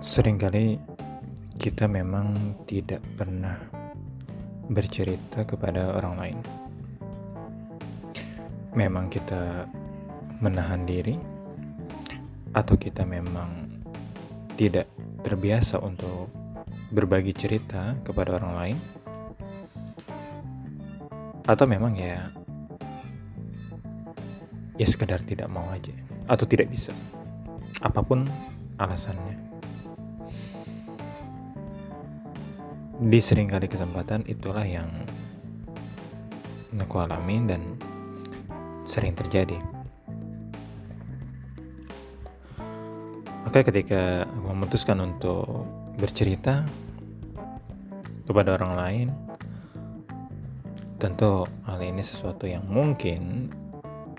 Seringkali 0.00 0.80
kita 1.60 1.84
memang 1.84 2.56
tidak 2.64 3.04
pernah 3.20 3.60
bercerita 4.72 5.44
kepada 5.44 5.92
orang 5.92 6.14
lain. 6.16 6.38
Memang 8.72 9.12
kita 9.12 9.68
menahan 10.40 10.88
diri, 10.88 11.20
atau 12.56 12.80
kita 12.80 13.04
memang 13.04 13.76
tidak 14.56 14.88
terbiasa 15.20 15.76
untuk 15.84 16.32
berbagi 16.88 17.36
cerita 17.36 17.92
kepada 18.00 18.40
orang 18.40 18.54
lain, 18.56 18.78
atau 21.44 21.68
memang 21.68 21.92
ya, 21.92 22.32
ya 24.80 24.86
sekedar 24.88 25.20
tidak 25.28 25.52
mau 25.52 25.68
aja, 25.68 25.92
atau 26.24 26.48
tidak 26.48 26.72
bisa, 26.72 26.96
apa 27.84 28.00
pun 28.00 28.24
alasannya. 28.80 29.49
Di 33.00 33.16
sering 33.16 33.48
kali 33.48 33.64
kesempatan 33.64 34.28
itulah 34.28 34.68
yang 34.68 34.92
aku 36.76 37.00
alami 37.00 37.40
dan 37.48 37.80
sering 38.84 39.16
terjadi. 39.16 39.56
Maka 43.48 43.64
ketika 43.64 44.28
memutuskan 44.44 45.00
untuk 45.00 45.64
bercerita 45.96 46.68
kepada 48.28 48.60
orang 48.60 48.72
lain, 48.76 49.08
tentu 51.00 51.48
hal 51.64 51.80
ini 51.80 52.04
sesuatu 52.04 52.44
yang 52.44 52.68
mungkin 52.68 53.48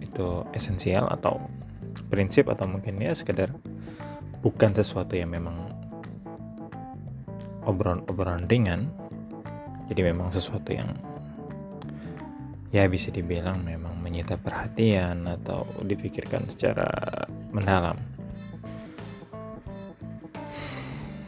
itu 0.00 0.48
esensial 0.56 1.12
atau 1.12 1.44
prinsip 2.08 2.48
atau 2.48 2.64
mungkin 2.64 2.96
ya 3.04 3.12
sekedar 3.12 3.52
bukan 4.40 4.72
sesuatu 4.72 5.12
yang 5.12 5.28
memang 5.28 5.71
obrolan-obrolan 7.68 8.46
ringan 8.50 8.90
jadi 9.90 10.12
memang 10.12 10.32
sesuatu 10.32 10.72
yang 10.72 10.94
ya 12.72 12.88
bisa 12.88 13.12
dibilang 13.12 13.62
memang 13.62 14.00
menyita 14.00 14.40
perhatian 14.40 15.28
atau 15.28 15.66
dipikirkan 15.84 16.48
secara 16.48 16.88
mendalam 17.52 18.00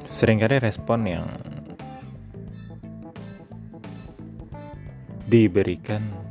sering 0.08 0.38
kali 0.38 0.62
respon 0.62 1.00
yang 1.04 1.26
diberikan 5.26 6.24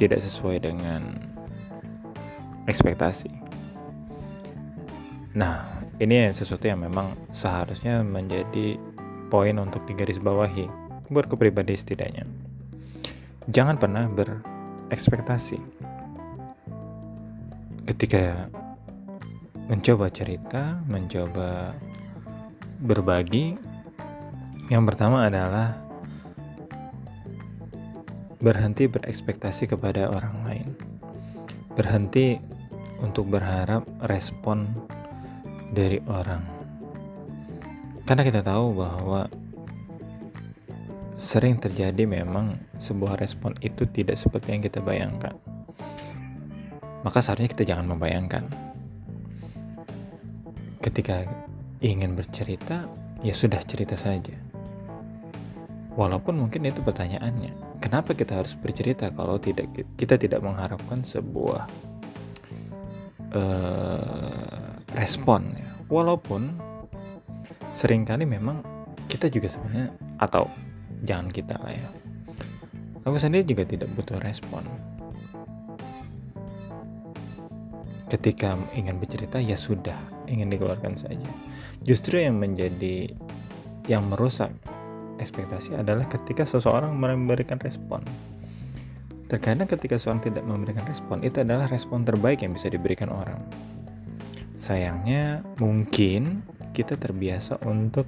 tidak 0.00 0.24
sesuai 0.24 0.62
dengan 0.62 1.02
ekspektasi. 2.66 3.30
Nah, 5.36 5.71
ini 6.00 6.32
sesuatu 6.32 6.64
yang 6.64 6.80
memang 6.80 7.12
seharusnya 7.34 8.00
menjadi 8.00 8.80
poin 9.28 9.56
untuk 9.60 9.84
digarisbawahi 9.84 10.68
buat 11.12 11.28
kepribadi 11.28 11.76
setidaknya. 11.76 12.24
Jangan 13.50 13.76
pernah 13.76 14.08
berekspektasi 14.08 15.58
ketika 17.88 18.48
mencoba 19.66 20.06
cerita, 20.08 20.80
mencoba 20.88 21.74
berbagi. 22.80 23.58
Yang 24.70 24.82
pertama 24.94 25.28
adalah 25.28 25.76
berhenti 28.42 28.88
berekspektasi 28.88 29.68
kepada 29.70 30.08
orang 30.08 30.36
lain. 30.48 30.68
Berhenti 31.72 32.36
untuk 33.02 33.28
berharap 33.32 33.84
respon 34.06 34.70
dari 35.72 35.98
orang. 36.04 36.44
Karena 38.04 38.22
kita 38.28 38.44
tahu 38.44 38.76
bahwa 38.76 39.24
sering 41.16 41.56
terjadi 41.56 42.04
memang 42.04 42.60
sebuah 42.76 43.16
respon 43.16 43.56
itu 43.64 43.88
tidak 43.88 44.20
seperti 44.20 44.52
yang 44.52 44.62
kita 44.62 44.84
bayangkan. 44.84 45.32
Maka 47.02 47.18
seharusnya 47.24 47.50
kita 47.50 47.64
jangan 47.64 47.88
membayangkan. 47.96 48.44
Ketika 50.82 51.24
ingin 51.80 52.14
bercerita, 52.14 52.86
ya 53.24 53.34
sudah 53.34 53.58
cerita 53.64 53.96
saja. 53.96 54.34
Walaupun 55.94 56.36
mungkin 56.42 56.66
itu 56.66 56.82
pertanyaannya, 56.82 57.78
kenapa 57.78 58.14
kita 58.14 58.42
harus 58.42 58.58
bercerita 58.58 59.10
kalau 59.14 59.36
tidak 59.38 59.70
kita 59.94 60.16
tidak 60.18 60.40
mengharapkan 60.40 61.04
sebuah 61.04 61.68
uh, 63.34 64.61
respon 64.96 65.56
ya. 65.56 65.70
Walaupun 65.92 66.56
sering 67.72 68.04
kali 68.04 68.24
memang 68.28 68.60
kita 69.08 69.28
juga 69.28 69.48
sebenarnya 69.48 69.92
atau 70.20 70.48
jangan 71.04 71.28
kita 71.28 71.56
lah 71.60 71.72
ya. 71.72 71.88
Aku 73.02 73.18
sendiri 73.18 73.42
juga 73.42 73.66
tidak 73.66 73.90
butuh 73.98 74.22
respon. 74.22 74.62
Ketika 78.06 78.54
ingin 78.76 79.00
bercerita 79.00 79.40
ya 79.40 79.56
sudah, 79.56 79.96
ingin 80.28 80.52
dikeluarkan 80.52 80.94
saja. 80.94 81.32
Justru 81.82 82.20
yang 82.20 82.38
menjadi 82.38 83.10
yang 83.90 84.06
merusak 84.06 84.52
ekspektasi 85.18 85.74
adalah 85.74 86.06
ketika 86.06 86.46
seseorang 86.46 86.94
memberikan 86.94 87.58
respon. 87.58 88.04
Terkadang 89.26 89.64
ketika 89.64 89.96
seorang 89.96 90.20
tidak 90.20 90.44
memberikan 90.44 90.84
respon, 90.84 91.24
itu 91.24 91.40
adalah 91.40 91.64
respon 91.66 92.04
terbaik 92.04 92.44
yang 92.44 92.52
bisa 92.52 92.68
diberikan 92.68 93.08
orang. 93.08 93.40
Sayangnya 94.52 95.40
mungkin 95.56 96.44
kita 96.76 96.96
terbiasa 97.00 97.60
untuk 97.64 98.04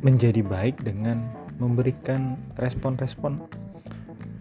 menjadi 0.00 0.40
baik 0.40 0.80
dengan 0.80 1.28
memberikan 1.60 2.40
respon-respon 2.56 3.36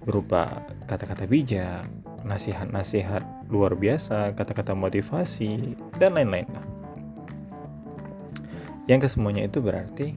berupa 0.08 0.64
kata-kata 0.88 1.28
bijak, 1.28 1.84
nasihat-nasihat 2.24 3.52
luar 3.52 3.76
biasa, 3.76 4.32
kata-kata 4.34 4.72
motivasi, 4.72 5.76
dan 6.00 6.16
lain-lain. 6.16 6.48
Yang 8.88 9.06
kesemuanya 9.06 9.46
itu 9.46 9.60
berarti 9.60 10.16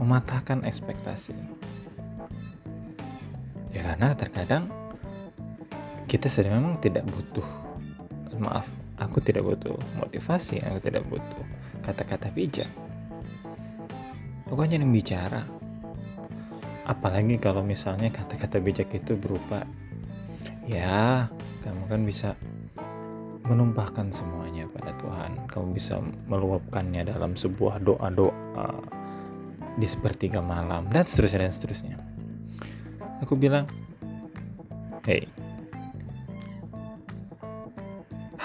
mematahkan 0.00 0.64
ekspektasi. 0.64 1.36
Ya 3.76 3.84
karena 3.84 4.16
terkadang 4.16 4.72
kita 6.08 6.26
sedang 6.32 6.58
memang 6.58 6.80
tidak 6.80 7.04
butuh 7.04 7.67
maaf 8.38 8.66
aku 8.98 9.22
tidak 9.22 9.46
butuh 9.46 9.78
motivasi 9.98 10.62
aku 10.62 10.78
tidak 10.82 11.04
butuh 11.06 11.44
kata-kata 11.82 12.28
bijak. 12.34 12.68
Aku 14.48 14.60
hanya 14.64 14.80
bicara. 14.80 15.44
Apalagi 16.88 17.36
kalau 17.36 17.60
misalnya 17.60 18.08
kata-kata 18.08 18.60
bijak 18.64 18.88
itu 18.96 19.12
berupa 19.12 19.68
ya 20.64 21.28
kamu 21.60 21.84
kan 21.84 22.00
bisa 22.04 22.30
menumpahkan 23.44 24.08
semuanya 24.12 24.68
pada 24.72 24.96
Tuhan. 24.96 25.48
Kamu 25.48 25.66
bisa 25.72 26.00
meluapkannya 26.28 27.08
dalam 27.08 27.36
sebuah 27.36 27.80
doa-doa 27.80 28.68
di 29.76 29.86
sepertiga 29.86 30.40
malam 30.40 30.88
dan 30.88 31.04
seterusnya 31.04 31.48
dan 31.48 31.52
seterusnya. 31.52 31.96
Aku 33.24 33.36
bilang 33.36 33.68
hey 35.04 35.28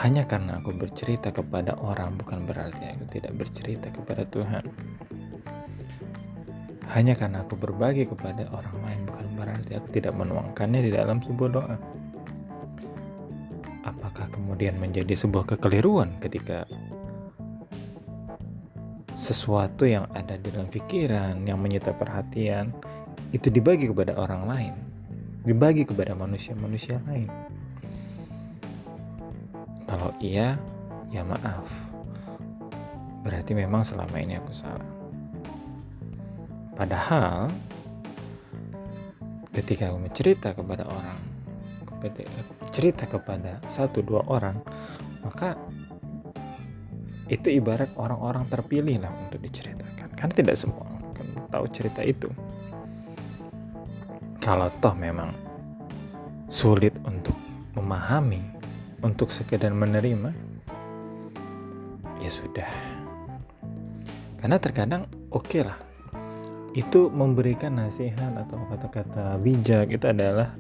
hanya 0.04 0.28
karena 0.28 0.60
aku 0.60 0.76
bercerita 0.76 1.32
kepada 1.32 1.80
orang 1.80 2.20
bukan 2.20 2.44
berarti 2.44 2.92
aku 2.92 3.08
tidak 3.08 3.40
bercerita 3.40 3.88
kepada 3.88 4.28
Tuhan. 4.28 4.68
Hanya 6.92 7.16
karena 7.16 7.48
aku 7.48 7.56
berbagi 7.56 8.04
kepada 8.12 8.52
orang 8.52 8.78
lain 8.84 9.00
bukan 9.08 9.28
berarti 9.40 9.72
aku 9.80 9.88
tidak 9.96 10.12
menuangkannya 10.20 10.82
di 10.84 10.92
dalam 10.92 11.24
sebuah 11.24 11.50
doa. 11.56 11.78
Apakah 13.88 14.28
kemudian 14.28 14.76
menjadi 14.76 15.16
sebuah 15.16 15.56
kekeliruan 15.56 16.20
ketika 16.20 16.68
sesuatu 19.16 19.88
yang 19.88 20.12
ada 20.12 20.36
di 20.36 20.52
dalam 20.52 20.68
pikiran 20.68 21.48
yang 21.48 21.64
menyita 21.64 21.96
perhatian 21.96 22.76
itu 23.32 23.48
dibagi 23.48 23.88
kepada 23.88 24.20
orang 24.20 24.44
lain, 24.52 24.74
dibagi 25.48 25.88
kepada 25.88 26.12
manusia-manusia 26.12 27.00
lain? 27.08 27.32
Kalau 29.94 30.10
iya, 30.18 30.58
ya 31.14 31.22
maaf. 31.22 31.70
Berarti 33.22 33.54
memang 33.54 33.86
selama 33.86 34.18
ini 34.18 34.42
aku 34.42 34.50
salah. 34.50 34.90
Padahal 36.74 37.54
ketika 39.54 39.94
aku 39.94 40.02
mencerita 40.02 40.58
kepada 40.58 40.90
orang, 40.90 41.22
cerita 42.74 43.06
kepada 43.06 43.62
satu 43.70 44.02
dua 44.02 44.26
orang, 44.26 44.58
maka 45.22 45.62
itu 47.30 47.54
ibarat 47.54 47.94
orang-orang 47.94 48.50
terpilih 48.50 48.98
lah 48.98 49.14
untuk 49.14 49.46
diceritakan. 49.46 50.10
Karena 50.18 50.34
tidak 50.34 50.58
semua 50.58 50.90
orang 50.90 51.54
tahu 51.54 51.70
cerita 51.70 52.02
itu. 52.02 52.34
Kalau 54.42 54.74
toh 54.82 54.98
memang 54.98 55.38
sulit 56.50 56.98
untuk 57.06 57.38
memahami 57.78 58.53
untuk 59.04 59.30
sekedar 59.30 59.76
menerima 59.76 60.32
ya 62.24 62.32
sudah 62.32 62.70
karena 64.40 64.58
terkadang 64.58 65.12
oke 65.30 65.46
okay 65.46 65.62
lah 65.68 65.78
itu 66.74 67.14
memberikan 67.14 67.78
nasihat 67.78 68.34
atau 68.34 68.58
kata-kata 68.66 69.38
bijak 69.38 69.94
itu 69.94 70.10
adalah 70.10 70.58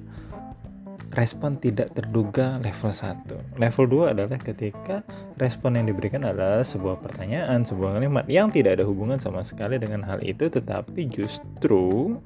respon 1.13 1.61
tidak 1.61 1.93
terduga 1.93 2.57
level 2.61 2.89
1. 2.89 3.61
Level 3.61 3.85
2 4.09 4.13
adalah 4.17 4.37
ketika 4.41 5.05
respon 5.37 5.77
yang 5.77 5.85
diberikan 5.85 6.25
adalah 6.25 6.65
sebuah 6.65 7.01
pertanyaan, 7.01 7.61
sebuah 7.61 8.01
kalimat 8.01 8.25
yang 8.25 8.49
tidak 8.49 8.81
ada 8.81 8.85
hubungan 8.85 9.21
sama 9.21 9.45
sekali 9.45 9.77
dengan 9.77 10.01
hal 10.05 10.21
itu 10.25 10.49
tetapi 10.49 11.09
justru 11.13 12.17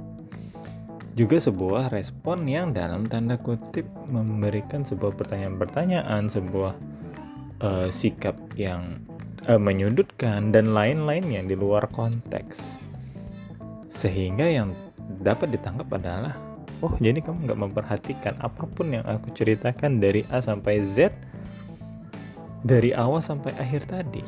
juga 1.18 1.42
sebuah 1.42 1.90
respon 1.90 2.46
yang 2.46 2.78
dalam 2.78 3.10
tanda 3.10 3.42
kutip 3.42 3.90
memberikan 4.06 4.86
sebuah 4.86 5.18
pertanyaan-pertanyaan, 5.18 6.30
sebuah 6.30 6.78
uh, 7.66 7.90
sikap 7.90 8.38
yang 8.54 9.02
uh, 9.50 9.58
menyudutkan 9.58 10.54
dan 10.54 10.78
lain-lain 10.78 11.25
yang 11.25 11.50
di 11.50 11.58
luar 11.58 11.90
konteks. 11.90 12.78
Sehingga 13.90 14.46
yang 14.46 14.78
dapat 15.25 15.58
ditangkap 15.58 15.90
adalah 15.98 16.38
oh 16.86 16.94
jadi 17.02 17.18
kamu 17.25 17.50
nggak 17.50 17.62
memperhatikan 17.66 18.38
apa 18.38 18.70
pun 18.70 18.94
yang 18.94 19.06
aku 19.10 19.34
ceritakan 19.34 19.98
dari 19.98 20.22
A 20.30 20.44
sampai 20.46 20.86
Z 20.86 21.10
dari 22.62 22.94
awal 22.94 23.24
sampai 23.24 23.56
akhir 23.58 23.90
tadi 23.90 24.22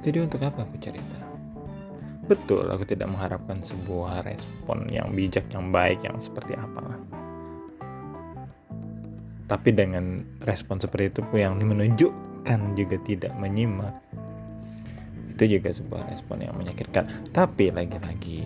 jadi 0.00 0.24
untuk 0.24 0.40
apa 0.40 0.64
aku 0.64 0.80
cerita 0.80 1.18
betul 2.26 2.66
aku 2.66 2.82
tidak 2.82 3.08
mengharapkan 3.10 3.62
sebuah 3.62 4.26
respon 4.26 4.90
yang 4.90 5.14
bijak 5.14 5.46
yang 5.54 5.70
baik 5.70 6.02
yang 6.02 6.18
seperti 6.18 6.58
apa 6.58 6.98
tapi 9.46 9.70
dengan 9.70 10.26
respon 10.42 10.82
seperti 10.82 11.14
itu 11.14 11.20
yang 11.38 11.54
menunjukkan 11.56 12.60
juga 12.74 12.98
tidak 13.06 13.32
menyimak 13.38 13.94
itu 15.38 15.58
juga 15.58 15.70
sebuah 15.70 16.10
respon 16.10 16.42
yang 16.42 16.54
menyakitkan 16.58 17.30
tapi 17.30 17.70
lagi-lagi 17.70 18.42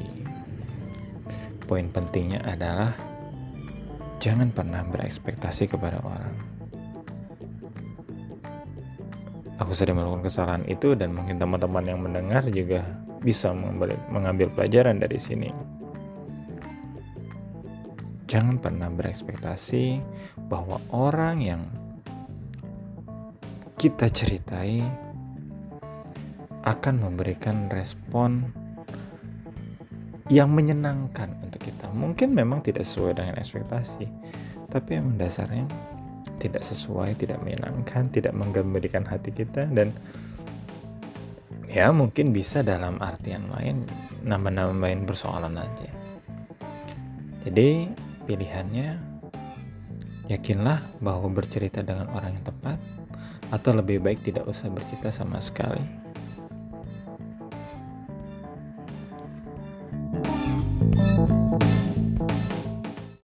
poin 1.71 1.87
pentingnya 1.87 2.43
adalah 2.43 2.91
jangan 4.21 4.53
pernah 4.53 4.85
berekspektasi 4.85 5.71
kepada 5.73 6.03
orang. 6.05 6.35
Aku 9.57 9.73
sering 9.73 9.97
melakukan 9.97 10.29
kesalahan 10.29 10.65
itu 10.69 10.93
dan 10.93 11.17
mungkin 11.17 11.41
teman-teman 11.41 11.85
yang 11.85 12.01
mendengar 12.03 12.45
juga 12.53 12.85
bisa 13.21 13.53
mengambil, 13.53 14.49
pelajaran 14.53 14.97
dari 14.97 15.21
sini. 15.21 15.53
Jangan 18.31 18.63
pernah 18.63 18.89
berekspektasi 18.89 20.01
bahwa 20.47 20.79
orang 20.95 21.37
yang 21.43 21.63
kita 23.75 24.07
ceritai 24.13 24.85
akan 26.63 26.95
memberikan 27.01 27.73
respon 27.73 28.53
yang 30.31 30.53
menyenangkan 30.55 31.35
untuk 31.43 31.65
kita. 31.65 31.91
Mungkin 31.91 32.31
memang 32.31 32.63
tidak 32.63 32.87
sesuai 32.87 33.19
dengan 33.19 33.35
ekspektasi, 33.41 34.07
tapi 34.71 35.01
yang 35.01 35.19
dasarnya 35.19 35.67
tidak 36.39 36.63
sesuai, 36.63 37.19
tidak 37.19 37.43
menyenangkan, 37.43 38.09
tidak 38.09 38.33
menggembirikan 38.39 39.03
hati 39.03 39.35
kita 39.35 39.67
dan 39.69 39.91
ya 41.71 41.95
mungkin 41.95 42.35
bisa 42.35 42.67
dalam 42.67 42.99
artian 42.99 43.47
lain 43.55 43.87
nambah-nambahin 44.27 45.07
persoalan 45.07 45.55
aja. 45.55 45.89
Jadi 47.47 47.87
pilihannya 48.27 48.99
yakinlah 50.27 50.83
bahwa 50.99 51.31
bercerita 51.31 51.81
dengan 51.87 52.11
orang 52.11 52.35
yang 52.35 52.45
tepat 52.45 52.79
atau 53.55 53.71
lebih 53.75 54.03
baik 54.03 54.27
tidak 54.27 54.51
usah 54.51 54.67
bercerita 54.67 55.15
sama 55.15 55.39
sekali. 55.39 56.10